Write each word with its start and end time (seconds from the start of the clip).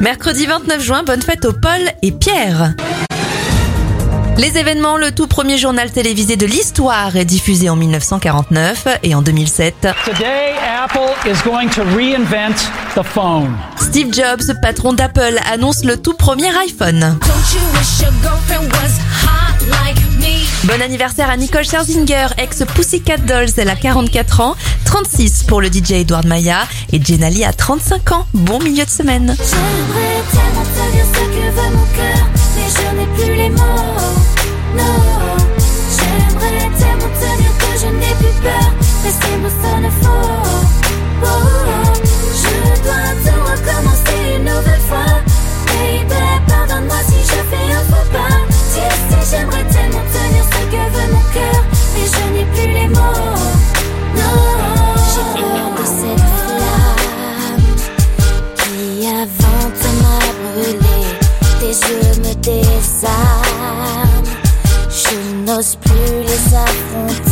Mercredi 0.00 0.46
29 0.46 0.80
juin, 0.80 1.02
bonne 1.02 1.22
fête 1.22 1.44
aux 1.44 1.52
Paul 1.52 1.80
et 2.02 2.12
Pierre. 2.12 2.74
Les 4.36 4.56
événements, 4.56 4.96
le 4.96 5.10
tout 5.10 5.26
premier 5.26 5.58
journal 5.58 5.90
télévisé 5.90 6.36
de 6.36 6.46
l'histoire 6.46 7.16
est 7.16 7.24
diffusé 7.24 7.68
en 7.68 7.74
1949 7.74 8.86
et 9.02 9.14
en 9.16 9.22
2007. 9.22 9.88
Today, 10.04 10.54
Apple 10.84 11.10
is 11.28 11.42
going 11.44 11.68
to 11.70 11.82
reinvent 11.96 12.54
the 12.94 13.02
phone. 13.02 13.56
Steve 13.76 14.12
Jobs, 14.12 14.54
patron 14.62 14.92
d'Apple, 14.92 15.40
annonce 15.50 15.84
le 15.84 15.96
tout 15.96 16.14
premier 16.14 16.50
iPhone. 16.64 17.18
Bon 20.68 20.82
anniversaire 20.82 21.30
à 21.30 21.36
Nicole 21.38 21.64
Scherzinger, 21.64 22.26
ex 22.36 22.62
Pussycat 22.74 23.16
Dolls, 23.16 23.48
elle 23.56 23.70
a 23.70 23.74
44 23.74 24.40
ans, 24.40 24.54
36 24.84 25.44
pour 25.44 25.62
le 25.62 25.68
DJ 25.68 25.92
Edward 25.92 26.26
Maya 26.26 26.68
et 26.92 27.02
Jenali 27.02 27.42
a 27.42 27.54
35 27.54 28.12
ans. 28.12 28.26
Bon 28.34 28.58
milieu 28.58 28.84
de 28.84 28.90
semaine. 28.90 29.34
Me 62.38 62.42
désarment. 62.42 64.24
Je 64.90 65.16
n'ose 65.44 65.76
plus 65.76 66.22
les 66.22 66.54
affronter, 66.54 67.27